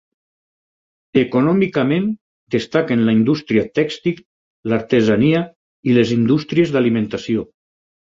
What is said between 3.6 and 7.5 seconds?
tèxtil, l'artesania i les indústries d'alimentació.